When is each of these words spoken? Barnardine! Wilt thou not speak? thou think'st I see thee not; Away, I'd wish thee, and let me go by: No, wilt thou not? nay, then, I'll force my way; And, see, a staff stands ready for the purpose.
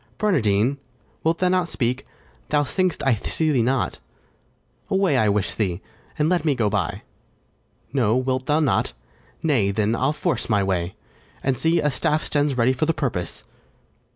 Barnardine! 0.17 0.79
Wilt 1.23 1.37
thou 1.37 1.49
not 1.49 1.67
speak? 1.69 2.07
thou 2.49 2.63
think'st 2.63 3.03
I 3.05 3.13
see 3.13 3.51
thee 3.51 3.61
not; 3.61 3.99
Away, 4.89 5.15
I'd 5.15 5.29
wish 5.29 5.53
thee, 5.53 5.79
and 6.17 6.27
let 6.27 6.43
me 6.43 6.55
go 6.55 6.71
by: 6.71 7.03
No, 7.93 8.15
wilt 8.17 8.47
thou 8.47 8.59
not? 8.61 8.93
nay, 9.43 9.69
then, 9.69 9.93
I'll 9.93 10.11
force 10.11 10.49
my 10.49 10.63
way; 10.63 10.95
And, 11.43 11.55
see, 11.55 11.79
a 11.79 11.91
staff 11.91 12.23
stands 12.25 12.57
ready 12.57 12.73
for 12.73 12.87
the 12.87 12.95
purpose. 12.95 13.43